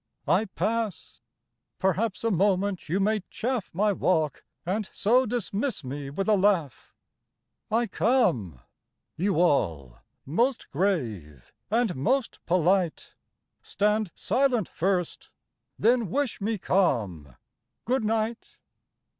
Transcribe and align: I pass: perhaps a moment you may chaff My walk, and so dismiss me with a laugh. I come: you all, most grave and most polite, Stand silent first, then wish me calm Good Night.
I 0.27 0.45
pass: 0.45 1.21
perhaps 1.77 2.23
a 2.23 2.31
moment 2.31 2.89
you 2.89 2.99
may 2.99 3.21
chaff 3.29 3.69
My 3.71 3.93
walk, 3.93 4.43
and 4.65 4.89
so 4.91 5.27
dismiss 5.27 5.83
me 5.83 6.09
with 6.09 6.27
a 6.27 6.35
laugh. 6.35 6.95
I 7.69 7.85
come: 7.85 8.61
you 9.15 9.35
all, 9.39 9.99
most 10.25 10.71
grave 10.71 11.53
and 11.69 11.95
most 11.95 12.39
polite, 12.47 13.13
Stand 13.61 14.09
silent 14.15 14.67
first, 14.67 15.29
then 15.77 16.09
wish 16.09 16.41
me 16.41 16.57
calm 16.57 17.35
Good 17.85 18.03
Night. 18.03 18.57